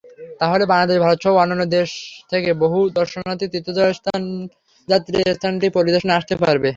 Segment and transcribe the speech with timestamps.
[0.39, 1.89] তাহলে বাংলাদেশ-ভারতসহ অন্যান্য দেশ
[2.31, 6.69] থেকে বহু দর্শনার্থী, তীর্থযাত্রী স্থানটি পরিদর্শনে আসতে পারবে।